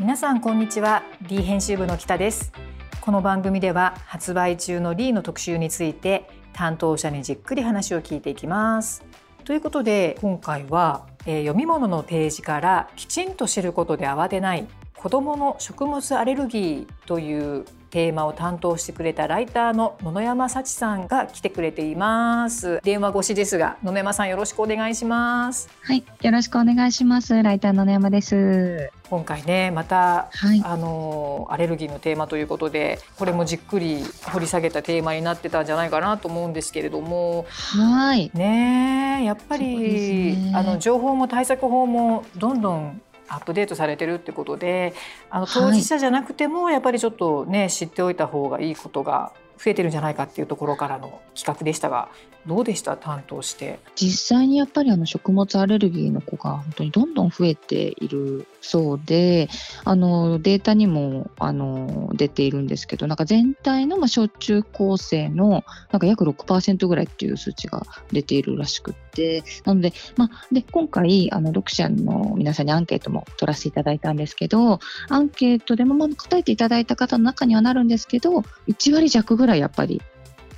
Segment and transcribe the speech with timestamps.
[0.00, 1.04] 皆さんこんにちは。
[1.22, 2.52] D 編集部の北です。
[3.00, 9.04] この番組では発売中の D の特集について担当者にじっくり話を聞いていきます。
[9.44, 22.80] ということで今回は、えー、読み物のページからきちんと知ることで慌てない子どもの食物アレルギーというテーマを担当してくれたライターの野々山幸さんが来てくれています。
[22.82, 25.68] 電話越しですが野々山さんよろしくお願いします。
[25.80, 27.40] はいよろしくお願いします。
[27.40, 28.90] ライターの野々山です。
[29.08, 37.46] 今回ねまた、はい、あのアレルギーのテーマということでこれもじっくり掘り下げたテーマになってたんじゃないかなと思うんですけれども。
[37.48, 38.28] はい。
[38.34, 44.94] ねやっぱり、ね、あの情報も対策法もどんどんアップデートされてるってことで
[45.30, 52.08] あの当事者じゃなくてもやっぱりちょっとね、はい、知っておいた方がいいことが増えてるんじゃないかっていうところからの企画でしたが
[52.46, 52.96] どうでした？
[52.96, 53.78] 担当して。
[53.94, 59.50] 実際にやっぱりあの食物アレルギーの子が本当にどんどん増えているそうで
[59.84, 80.00] あのデータにもあの出ているんですけどなんか全体のまあ小中高生のなんか約6%ぐらいっていう数値が出ているらしくてなので,、まあ、で今回あの読者の皆さんにアンケートも取らせていただいたんですけどアンケートでもまあ答えていただいた方の中にはなるんですけど1割弱ぐらいやっぱり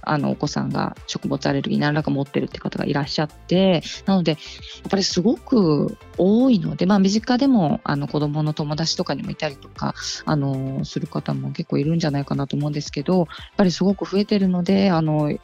[0.06, 4.36] あのお子さんが食物アレルギー何らか持ってるって方がいらっしゃってなのでや
[4.86, 15.36] っぱりすごく多いので、まあ、身近でもあの子どもの友達とかにもいたりとかあのする方も結構いるんじゃないかなと思うんですけどやっぱりすごく増えてるのであの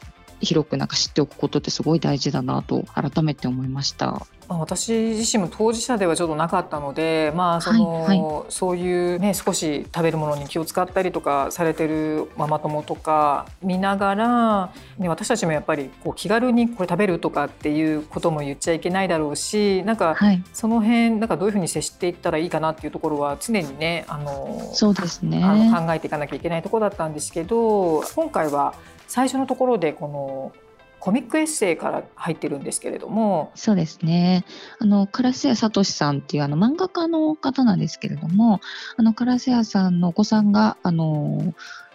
[0.45, 4.25] 広くなんか知っておくことってすごい大事だなと改めて思いました。
[4.49, 20.17] 私自身も当事者ではちょっとなかったので、まあその、はいはい、そういうね少し食べるものに気を使ったりとかされてるママ友とか見ながら、ね、私たちもやっぱりこう気軽にこれ食べるとかっていうことも言っちゃいけないだろうし、なんか
[20.51, 25.41] その辺なんかどういうふうに接していったらいいかなっていうところは常にねあのそうですね。
[25.41, 28.75] あの考えていかなきゃいけないところだったんですけど、今回は
[29.13, 30.51] 最初のところでこの
[30.99, 33.51] コミックエッセイから入ってるんですけれども。
[33.53, 34.43] そうですね。
[34.79, 38.59] あの烏谷聡さんっていうあの漫画家の方なんですけれども
[38.97, 41.53] あの烏谷さんのお子さんがあの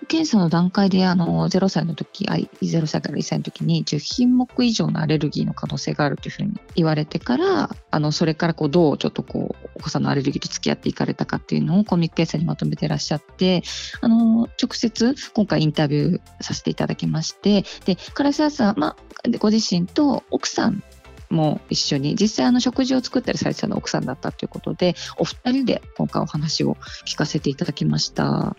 [0.08, 13.62] 検査の段階であの0歳の時0歳から1歳の時に10品目以上のアレルギーの可能性があるというふうに言われてからあのそれからこうどうちょっとこうお子さんのアレルギーと付き合っていかれたかっていうのをコミックエッセイにまとめてらっしゃって
[14.00, 18.96] あの直接今回インタビューさせていただきましてで唐沢さん、まあ、
[19.38, 20.82] ご自身と奥さん
[21.30, 26.76] も一緒に実際あの食事を作ったりされてたの奥さんだったということでお二人で今回お話を
[27.06, 28.56] 聞かせていただきました。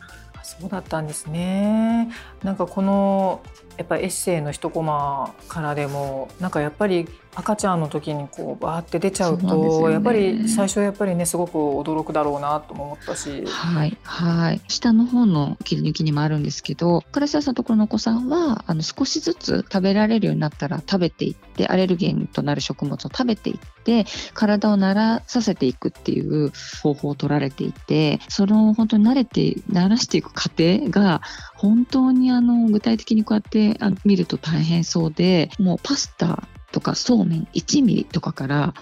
[0.50, 2.10] そうだったんですね。
[2.44, 3.42] なんかこの
[3.78, 13.46] やっぱエッセイの一コマからでもなんかやっぱり赤ちゃんの時にこうバーって出ちゃうと、ね、やっぱり最初やっぱりねすごく驚くだろうなと思ったし。
[13.46, 14.62] はいはい。
[14.68, 26.52] 下の方の切り抜きにもあるんですけど唐沢さんのところのお子さんはあの少しずつ食べられるようになったら食べていってアレルゲンとなる食物を食べていって体を慣らさせていくっていう
[26.82, 31.22] 方法を取られていてその本当に慣れて慣らしていく過程が
[31.56, 38.74] 本当にあの具体的にこうやってあ見ると大変そうでもうパスタとかそうめん1ミリとかから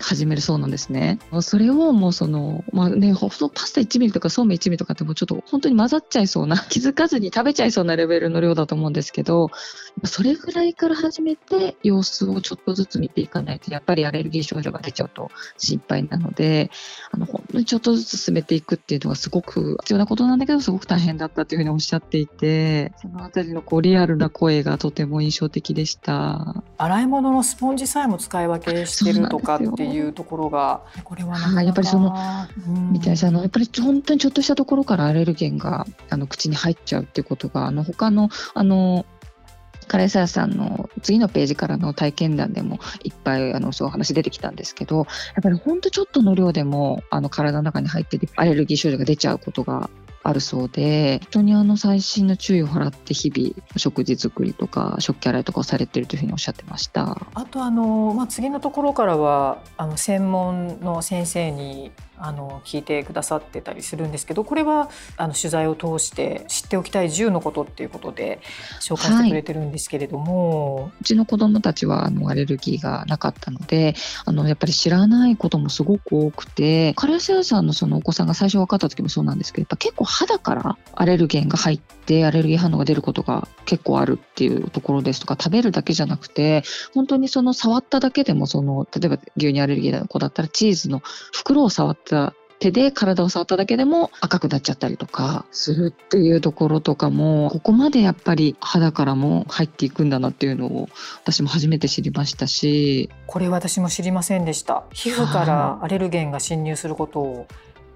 [0.00, 1.18] 始めるそうなんですね。
[1.40, 9.50] それをもうその、まあね、ほんとパスタ1ミリとかそうめん1ミリとかってもうちょっと本当に混ざっちゃいそうな、 気づかずに食べちゃいそうなレベルの量だと思うんですけど、
[10.04, 16.70] それぐらいから始めて様子をちょっとずつ見ていかないと、やっぱりアレルギー症状が出ちゃうと心配なので、
[17.10, 26.62] あの、本当にちょっとずつ進めていくっていうのがすごく必要なことなんだけど、すごく大変だったというふうにおっしゃっていて、そのあたりのこうリアルな声がとても印象的でした。
[26.76, 30.82] 洗い物のスポンジさえも使い分けしてるとかっていうところが。
[31.04, 32.14] これはなやっぱりその、
[32.66, 39.06] うん、みたいなあのやっぱり本当にちょっとしたところからアレルゲンがあの口に入っちゃうっていうことがあの他のあの
[39.88, 45.06] 唐沢さんの次のページからの体験談でもいっぱいあのそういう話出てきたんですけどやっ
[45.42, 49.88] ぱり本当ちょっとの量でもあの体の中に入ってアレルギー症状が出ちゃうことが
[50.26, 57.16] あるそうで本当にあの細心の注意を払って日々食事作りとか食器洗いとかをされてるというふうにおっしゃってました。
[57.34, 68.40] あとあの、まあ、次のところからはあの専門の先生にあの聞いてくださってたりするんですけどこれはあの取材を通して知っておきたい10のことっていうことで
[68.80, 73.94] 紹介してくれてるんですけれども、はい、うちの子どもたちはあのアレルギーがなかったので
[74.24, 86.62] あのやっぱり知らないこともすごく多くてカラス屋さんのそのお子さんが最初分かった時もそうなんですけどやっぱ結構肌からアレルゲンが入ってアレルギー反応が出ることが結構あるっていうところですとか食べるだけじゃなくて
[86.94, 91.02] 本当にその触っただけでもその例えば牛乳アレルギーの子だったらチーズの
[91.34, 100.88] 袋を触った手で体を触っただけでも赤くなっちゃったりとかするっていうところとかもここまでやっぱり肌からも入っていくんだなっていうのを
[101.22, 103.10] 私も初めて知りましたし。
[103.26, 104.84] これ私も知りませんでした。
[104.94, 107.46] 皮膚からアレルゲンが侵入することを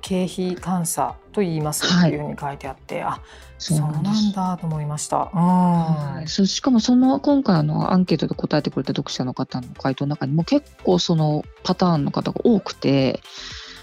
[0.01, 3.23] 経皮感査と言いますっていうふうに書いてあって、はい、あ
[3.59, 5.27] そうなんだと思いました。
[5.27, 13.21] はい、そしかもその今回のアンケートで答えてくれた読者の方の回答の中にも結構そのパターンの方が多くて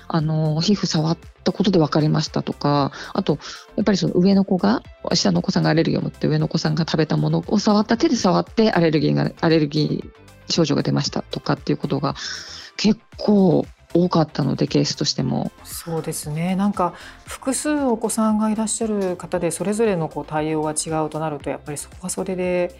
[0.07, 3.39] あの皮膚触ったことで分かりましたとかあと
[3.75, 4.81] やっぱりその上の子が
[5.13, 12.15] 下のお子さんがアレルギーを持って上のお子さんが食べたものを触った手で触ってアレルギーがアレルギー症状が出ましたとかっていうことが
[12.77, 15.51] 結構多かったのでケースとしても。
[15.63, 16.55] そうですね。
[16.55, 16.93] なんか
[17.25, 22.79] 複数お子さんがいらっしゃる方でそれぞれのこう対応が違うとなるとやっぱりそこはそれで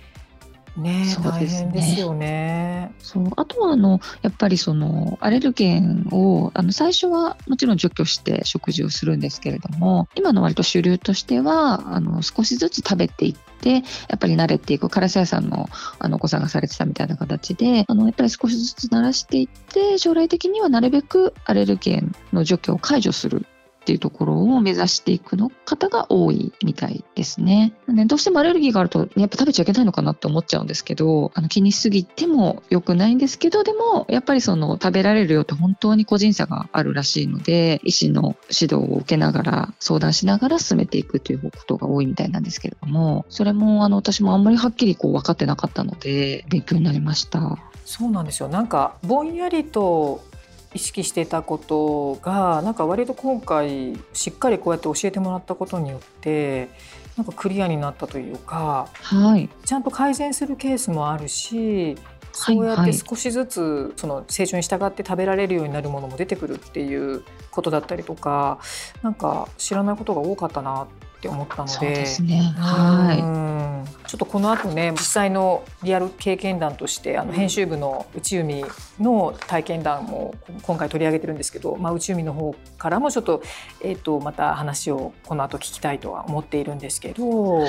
[0.78, 2.94] ね、大変ですよね。
[3.00, 3.28] そう。
[3.36, 13.82] あとはあのやっぱりそのアレルゲンをあの最初はもちろん除去して食事をするんですけれども今の割と主流としてはあの少しずつ食べていってや
[14.16, 23.46] っぱり慣れていくカラス屋さんのあのお子さんがされてたみたいな形であのやっぱり少しずつ慣らしていって将来的にはなるべくアレルゲンの除去を解除する
[23.88, 27.72] っていうところを目指していくの方が多いみたいですね。
[27.88, 47.58] ねどうしてもアレルギーがあると、やっぱ食べちゃいけないのかなって思っちゃうんですけど、あの気にしすぎても良くないんですけど、でもやっぱりその食べられるよって本当に個人差があるらしいので、医師の指導を受けながら相談しながら進めていくということが多いみたいなんですけれども、それもあの私もあんまりはっきりこう分かってなかったので勉強になりました。
[47.86, 48.50] そうなんですよ。
[48.50, 50.27] なんかぼんやりと
[50.74, 56.70] 意識してたことがなんか割と今回しっかりこうやって教えてもらったことによって
[57.16, 61.98] なんかクリアになったというか、はい、ちゃんと改善するケースもあるし
[62.32, 68.60] そうやって少しずつその成長に従って食べられるようになるものも出てくるっていうことだったりとか
[69.02, 70.88] なんか知らないことが多かったな
[71.18, 71.70] って思ったので。
[71.70, 78.64] そうですね、はい、ちょっとこの後ね実際のリアル経験談としてあの編集部の内海
[79.00, 83.42] の体験談も今回取り上げてるんですけど、まあ、内海の方からもちょっと,、
[83.82, 87.68] えーと、また話をこの後聞きたいとは思っているんですけど、は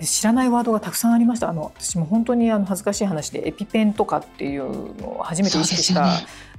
[0.00, 1.48] い、知らないワードがたくさんありました。
[1.48, 6.08] あの私も本当にあの恥ずかしい話でエピペンとかっていうのを初めて意識した。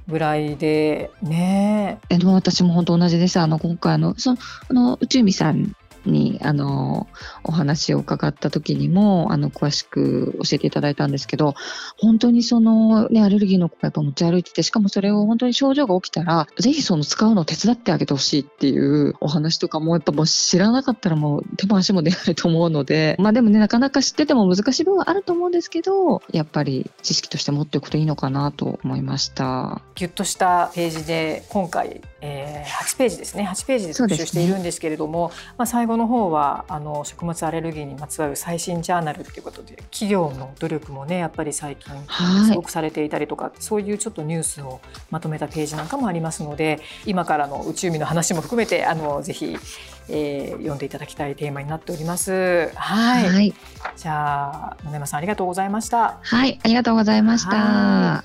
[0.08, 1.98] ぐらいでね。
[2.08, 3.38] えでも私も本当同じです。
[3.38, 4.38] あの今回あのその
[4.68, 5.76] あの内海さん
[6.06, 7.06] にあの
[7.44, 11.54] お話を伺った時にもあの詳しく教えていただいたんですけど
[11.98, 29.82] 本当にその、ね、アレルギーの子がやっぱ持ち歩いててしかもそれを本当に症状が起きたらぜひその使うのを手伝ってあげてほしいっていうお話とかもやっぱもう知らなかったらもう手も足も出ないと思うのでまあでもねなかなか知ってても難しい部分はあると思うんですけどやっぱり知識として持っておくといいのかなと思いました。
[29.94, 41.94] ギュッとしたページで今回、えー、8ページですね8ページで特集しているんですけれども、ね、まあ、最後後の方はあの食物アレルギーにまつわる最新ジャーナルっていうことで企業の努力もねやっぱり最近
[42.46, 44.80] すごくされていたりとか、はい、そういうちょっとニュースを
[45.10, 49.56] まとめたページなんかもありますので今からの宇宙海の話も含めてあのぜひ、
[50.08, 52.70] えー、読んでいただきたいテーマになっております。
[52.74, 53.54] はい、はい、
[53.96, 56.18] じゃあ野山さんありがとうございました。
[56.22, 58.24] はいありがとうございました。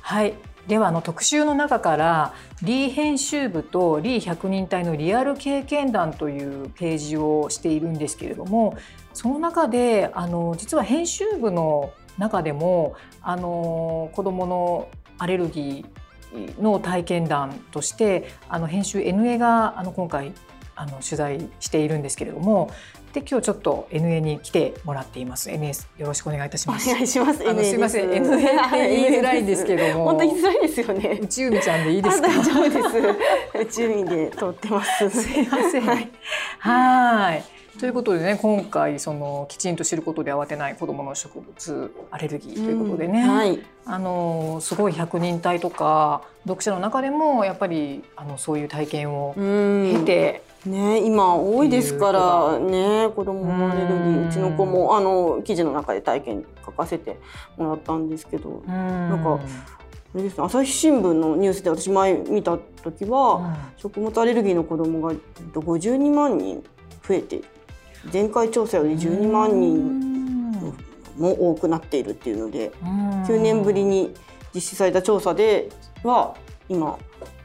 [0.00, 8.78] はいではあの特集の中からリー編集部とリー百人隊のリアル経験談というページをしているんですけれども
[9.12, 20.32] その中であの実は編集部の中でもあの子どものアレルギーの体験談としてあの編集 NA があの今回
[20.76, 22.70] あの取材しているんですけれども
[23.12, 25.50] で今日ちょっと NA に来てもらっています。
[25.50, 26.88] NS よろしくお願いいたします。
[26.88, 27.72] お願いしますあのす。
[27.72, 28.10] みません。
[28.10, 30.04] NA って言いづらいんですけども。
[30.04, 31.18] 本当にづらいですよね。
[31.20, 32.28] 内海ちゃんでいいですか？
[32.28, 33.80] 大丈夫です。
[33.80, 35.10] 内海で通ってます。
[35.10, 36.10] すいません。
[36.60, 37.44] はい。
[37.78, 57.18] ということでね今回そのきちんと知ることで慌てない子どもの植物アレルギーということでね、うんはい、あのすごい百人隊とか読者の中でもやっぱりあのそういう体験を経て、ね、今多いですからね子供のアレルギーうちの子もあの記事の中で体験書かせて
[57.56, 59.40] もらったんですけどなんか
[60.12, 65.14] あれですね、朝日新聞のニュースで私前見た時は、うん、食物アレルギーの子どもが
[65.52, 66.64] 52万人
[67.06, 67.40] 増えて
[68.12, 70.00] 前回調査より12万人
[71.16, 74.12] も多くなっているっていうので9年ぶりに
[74.54, 75.68] 実施された調査で
[76.02, 76.34] は
[76.68, 76.98] 今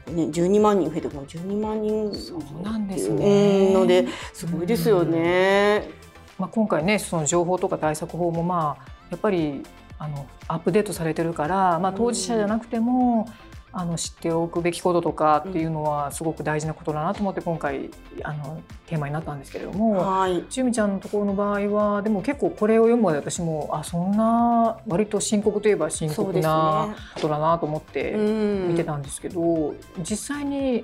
[0.06, 5.90] ね、12万人増えてもう12万人そうなんですねのですごいですよね。
[6.38, 9.62] まあ、今回ねその情報とか対策法もまあやっぱり
[9.98, 13.28] あのアップデートされてるから、まあ、当事者じゃなくても、
[13.78, 17.90] あの知っておくべきこととかっていうのはすごく大事なことだなと思って今回
[18.22, 30.82] あのテーマになったんですけれども、はい、ちゅみちゃんのところの場合はでも結構これを読むまで私もあそんな割と深刻といえば深刻なことだなと思って見てたんですけど、ね、実際に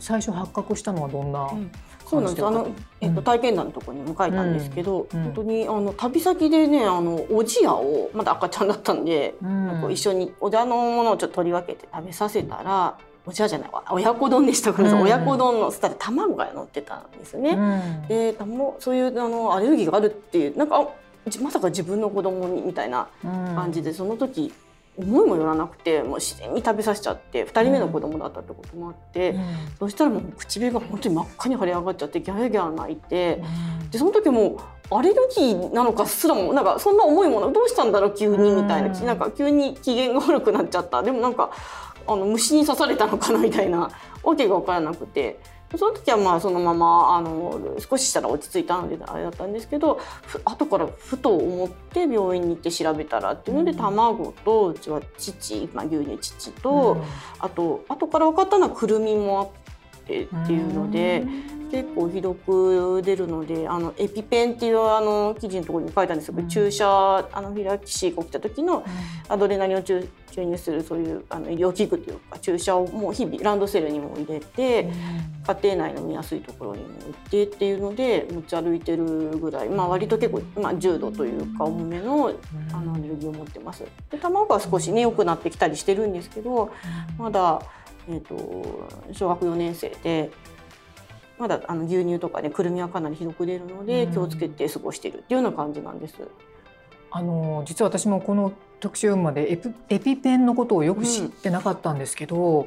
[0.00, 1.70] 最初発覚したのはどんな、うん
[2.12, 2.46] そうなんです。
[2.46, 2.68] あの、
[3.00, 17.50] えっと、体験談のところにも書いたんですけど、うん、本当にあの旅先でねあのおじやをまだ赤ちゃんだったんで、うん、一緒におじやのものをちょっと取り分けて食べさせたらおじやじゃない親子丼でしたから、うん、親子丼のスタで卵が乗ってたんですね。
[17.50, 18.36] うん、で
[18.78, 20.86] そういうあのアレルギーがあるっていうなんか
[21.40, 24.52] まさか自分の子供にみたいな感じで、その時
[24.98, 29.42] 思いもよらなくてもう自然に食べさせちゃって2人目の子供だったってこともあって、うん、
[29.78, 33.42] そしたらもう唇が本当に真っ赤に腫れ上がっちゃってギャーギャー泣いて、
[33.80, 41.02] うん、でその時もアレルギーなのかすらもなんかそんな重いものどうしたんだろう急にみたいな、うん、なんか急に機嫌が悪くなっちゃった。
[41.02, 41.50] でもなんか
[42.06, 43.90] あの虫に刺されたのかなみたいな
[44.22, 45.38] わけが分からなくて
[45.76, 50.00] その時はまあそのままあの少ししたら落ち着いたのであれだったんですけど
[50.44, 57.02] 後からふと思って病院に行って調べたらっていうので、卵とうちは乳、まあ、牛乳乳と、うん、
[57.38, 61.24] あと後から分かったのはくるみもあってっていうので。
[61.72, 66.86] 結構ひどく出るのであのエピペンっていうあの記事のところに書いたんですけど、うん、注射
[67.32, 68.84] アナフィラキシーが起きた時の
[69.26, 74.92] アドレナリンを注入するそういうあの医療器具というか注射をもう日々ランドセルにも入れて、うん、
[75.54, 82.34] 家庭内の見やすいところにも行ってっていうので持ち歩いてるぐらい、まあ、割と結構、まあ、重度というか重めの
[82.74, 83.82] あのアレルギーを持ってます。
[84.10, 86.70] で卵は少しね良くなってきたりしてるんですけど
[87.16, 87.62] まだ、
[88.10, 90.30] えーと小学4年生で。
[91.42, 96.14] まだあの牛乳とかねくるみはかなりひどく出るので、気をつけて過ごしているっていうような感じなんです。
[97.10, 99.58] あの実は私もこの特集まで
[99.88, 102.64] エピペンのことをよく知ってなかったんですけど、う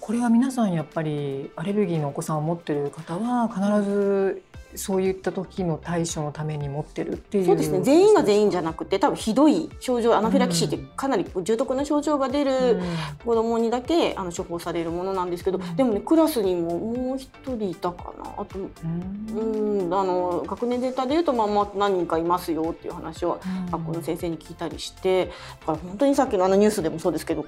[0.00, 4.42] これは皆さんやっぱりアレルギーのお子さんを持ってる方は必ず
[4.74, 7.80] そういった時の対処のために持ってるっていうそうですね。
[7.80, 12.78] 全員が全員じゃなくて多分ひどい症状アナフィラキシーってかなり重篤な症状が出る
[13.24, 18.30] 子どもにだけあの処方されるものなんですけど、でもねクラスにももう一人いたかな。
[18.36, 19.88] あとうん。
[19.90, 25.26] あの学年全体でいうとまあまあ何人かいますよっていう話を学校の先生に聞いたりして
[25.60, 27.46] だから本当にさっきのあのニュースでもそうですけど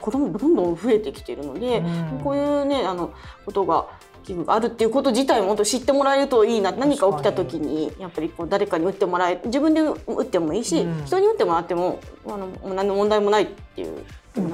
[0.00, 1.82] 子どもどんどん増えてきてるので、
[2.24, 3.12] こういうねあの
[3.44, 3.86] ことが
[4.28, 14.04] 器具があるっていうこと自体もと知ってもらえるといいな何か起きた時にやっぱりこう誰かに打ってもらえ自分で打ってもいいし、うん、人に打ってもらってもあの何の問題もないっていう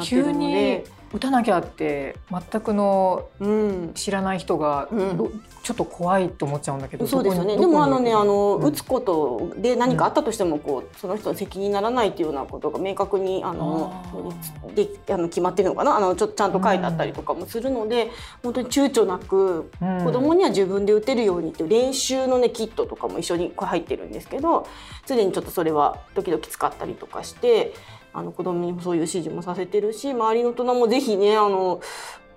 [0.00, 3.28] 急に打たなきゃって全くの
[3.94, 7.56] 知らない人が、うん、ちょっと怖いと思っちゃうんだけど、そうですよね。
[7.56, 14.04] でもあのねあの、打つことで何かあったとしてもこうその人の責任にならないというようなことが明確にあの
[14.74, 15.96] であの決まってるのかな？
[15.96, 18.10] あのちょっとちゃんと書いてあったりとかもするので、
[18.42, 24.66] 本当に躊躇なく、子供には自分で打てるようにっていう練習のねキットとかも一緒に入ってるんですけど
[25.06, 27.72] すでにちょっとそれは時々使ったりとかして。
[28.14, 31.80] あの子供にもそういう指示もさせてるし周りの大人もぜひねあの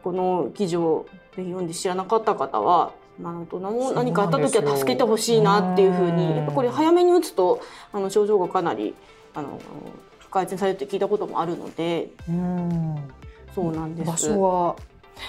[0.03, 1.05] この記事を
[1.35, 8.93] ぜひ読んで知らなかった方はまあ、大人も何かあった時は助けてほしいなっていうふうにやっぱこれ早めに打つとあの症状がかなり
[9.33, 9.59] あの
[10.29, 12.09] 改善されるって聞いたこともあるので。
[13.55, 14.07] そうなんです。
[14.07, 14.75] 場所は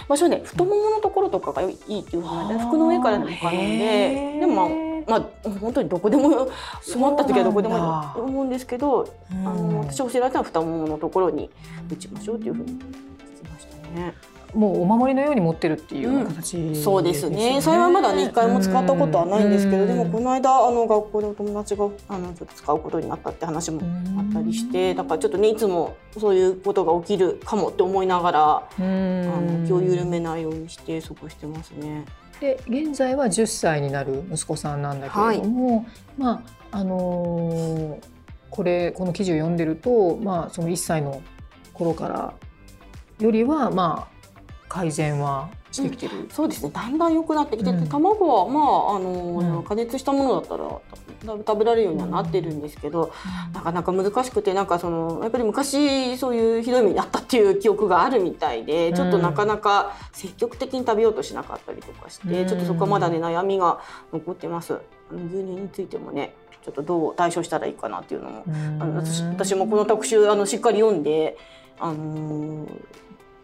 [0.08, 4.68] 場所ね太もものところとかがいいっていうふうな服の上からなんかなんででも
[5.06, 6.48] まあ本当にどこでも
[6.92, 11.50] 困った時はどこでも思うんですけどあの私教えられたのは太もものところに
[11.90, 14.14] 打ちましょうっていうふうに聞きましたね。
[14.54, 17.60] もうお守りのように持ってるっていう形、ねうん、そうですね。
[17.60, 23.80] 幸いまだね一回も使ったことはないんですけど、でもこの間あの学校でお友達があのちょっと使うことになったって話も
[24.18, 32.04] あったりしてだからちょっとねいつもそういうことが起きるかもって思いながらあの気を緩めないようにして過ごしてますね。
[32.40, 35.86] で現在は10歳になる息子さんなんだけれども、はい、
[36.16, 36.30] ま
[36.70, 38.00] ああのー、
[38.50, 41.22] これこの記事を読んでると、まあ、その1歳の
[41.72, 42.34] 頃から
[43.18, 44.17] よりはまあ
[44.68, 46.70] 改善はしてきてる、うん、そうですね。
[46.70, 50.80] だんだん良くなってきてて、うん、卵はまああの、うん、加熱したものだったら
[51.46, 53.12] 食べられるようにはなってるんですけど、
[53.52, 63.80] なかなか難しくてなんかそのやっぱり昔そういうひどい目にあったっていう記憶があるみたいでちょっとなかなか積極的に食べようとしなかったりとかして、ちょっとそこはまだね悩みが
[64.12, 64.78] 残ってます。
[65.10, 66.34] 牛乳についてもね
[66.64, 68.50] ちょっとどう対処したらいいかなっていうのも、あ
[68.84, 71.36] の私私もこの特集あのしっかり読んで
[71.80, 72.68] あのー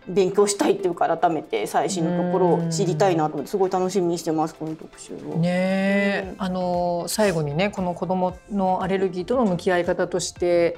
[0.09, 5.37] 勉強したいっていうか改めて最新のところを知りたいなと思ってすごい楽しみにしてますこの特集を。
[5.37, 10.77] ね、うん、あの最後にねこの子どものアレルギーとの向き合い方として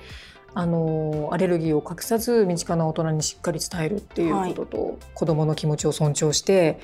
[0.54, 6.80] あのアレルギーを隠さず身近な大人にしっかり伝えるっていうことと、はい、子どもの気持ちを尊重して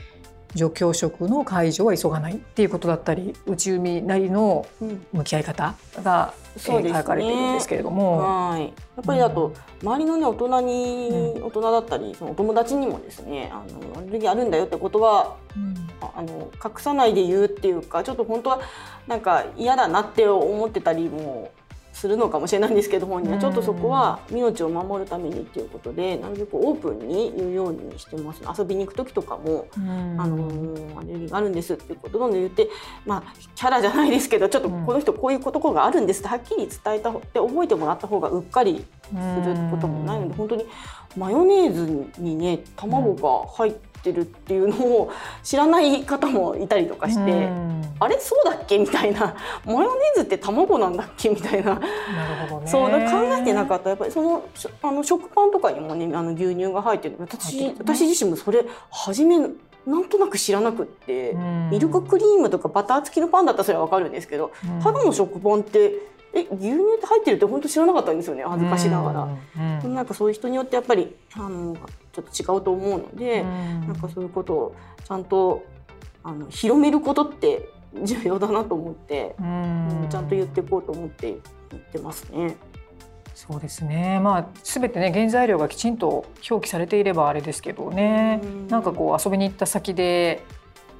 [0.57, 4.67] 助教職の解除は急がないっていうことだったり内海なりの
[5.13, 8.63] 向き合い方が、うん、書かれているんですけれども、はい。
[8.65, 8.69] や
[9.01, 15.37] っぱりあと、うん、周りのね大人に、うん、大人だったりそのお友達にもですねあのアレルギーあるんだよってことは、
[16.01, 18.61] あの隠さないで言うっていうかちょっと本当は
[19.07, 21.53] なんか嫌だなって思ってたりも
[21.93, 23.39] するのかもしれないんですけど本人は。
[23.39, 29.67] ちょっとそこは命を守るためにっていうことでなるべくオープンに言うようにしてます、遊びに行く時とかも
[30.19, 30.49] 「あの
[30.99, 32.69] アレルギーがあるんです」っていうことどんどん言って
[33.05, 40.67] まあキャラじゃないですけどちょっとこの人こういうことがあるんですってはっきり伝えたって覚えてもらった方がうっかりすることもないので本当に
[41.17, 45.13] マヨネーズにね卵が入ってってるっていうのを
[45.45, 47.49] 知らない方もいたりとかして、
[48.01, 51.77] あれそうだっけみたいなマヨネーズって卵なんだっけみたいな。
[51.77, 52.97] なるほど、ね、そう考
[53.41, 53.91] えてなかった。
[53.91, 54.45] やっぱりその
[54.83, 57.17] あの食パンとかにもねあの牛乳が入ってる。
[57.21, 61.35] 私私自身もそれ初めなんとなく知らなくって、
[61.71, 65.93] ミルククリームとかバター付きのパンだったらそれは分かるんですけど、ただの食パンって
[66.35, 69.29] え牛乳って入ってるって本当知らなかったんですよね恥ずかしながら、
[69.85, 71.77] うん、なんかそういう人によってやっぱりあの
[72.13, 73.49] ちょっと違うと思うので、うん、
[73.89, 75.65] なんかそういうことをちゃんと
[76.25, 77.69] あの広めることって
[78.03, 81.37] 重要だなと思って、うん、ちゃんと言っていこうと思って
[81.71, 82.57] 言ってますね。
[83.35, 84.21] そうですね。
[84.21, 88.37] まあすべてね原材料がきちんと表記されていればあれですけどね。
[88.37, 90.45] んなんかこう遊びに行った先で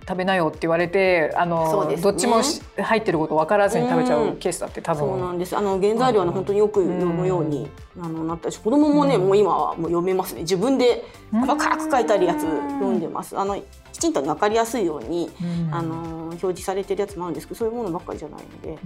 [0.09, 2.43] 食べなよって言われてあの、ね、どっちも
[2.77, 5.57] 入ってること分からずに食べちゃうケースだって多分、そうなんです。
[5.57, 7.69] あの原材料は、ね、本当によく読むように、
[8.01, 10.43] あのなったし子供もね、もう今はもう読めますね。
[10.43, 13.39] 自分で細かく書いてあるやつ読んでます。
[13.39, 13.61] あの
[13.93, 15.31] きちんと分かりやすいように、
[15.71, 15.95] あの
[16.31, 18.79] 表示されてるやつもあるんですけどそういうものばっかりじゃないので、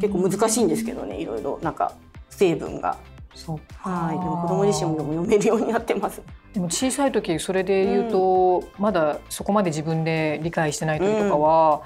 [0.00, 1.92] 結構難しいんですけどねいろいろなんか
[2.30, 2.96] 成分が。
[3.34, 6.22] そうはい、でも子供自身も読めるようになってます。
[6.52, 11.82] でも小さい時それで言うと、うん、まだそこまで自分で理解してない時とかは、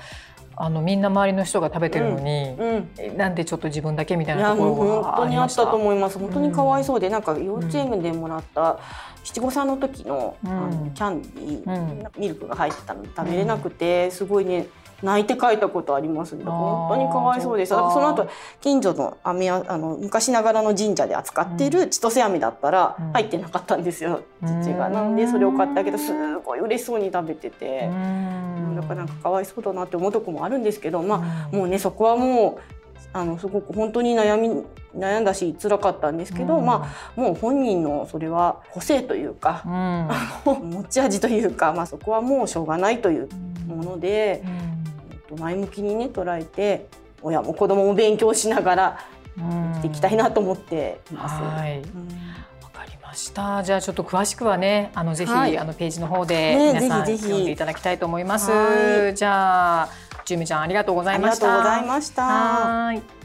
[0.59, 6.19] うん、あのみんな周りの人が食べてるのに、うん、なんでちょっと自分だけみたいなところが本当にあったと思います。
[6.19, 8.79] 本当にかわいそうで、なんか幼稚園でもらった
[9.23, 14.67] 七五三の時の,、あのキャンディー、ミルクが入ってたの食べれなくて、すごいね。
[15.03, 16.45] 泣いて書いたことありますね。
[16.45, 17.77] 本当にかわいそうでした。
[17.91, 18.29] その後
[18.61, 24.89] 近所の網あの昔ながらの神社で扱ってる千歳網だったら入ってなかったんですよ、うん、父が。
[24.89, 32.77] なのでそれを買ってあげてすごい嬉しそうに食べてて、うん、だからなんかかわいそうだなって思うとこもあるんですけどまあもうねそこはもう
[33.13, 39.63] あのすごく本当に悩み悩んだし辛かったんですけど、うん、まあもう本人のそれは個性というか、
[40.45, 43.29] うん、 持ち味というか、まあ、そこはもうしょうがないという
[43.67, 44.43] もので、
[45.35, 46.87] 前向きにね捉えて
[47.23, 48.99] 親も子供も勉強しながら
[49.37, 51.43] 生きていきたいなと思っています。
[51.43, 51.81] はい、
[52.63, 53.63] わかりました。
[53.63, 59.13] じゃあちょっと詳しくはね、あのぜひ、はい、あのページの方で皆さん、ね、読んでいただきたいと思います。
[59.15, 59.89] じゃあ、
[60.25, 61.47] じゅみちゃんありがとうございました。
[61.47, 62.23] ありがとうございました。
[62.23, 63.16] はい。